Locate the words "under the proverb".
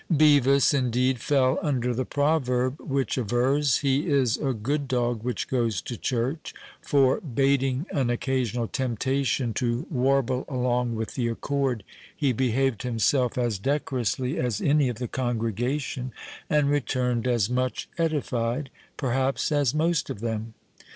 1.61-2.79